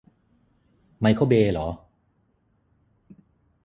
[0.99, 1.67] ไมเคิล เบย์เหรอ